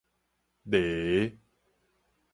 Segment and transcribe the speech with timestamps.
[0.65, 0.81] 犁